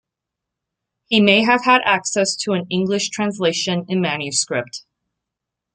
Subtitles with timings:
[1.05, 4.81] He may have had access to an English translation in manuscript.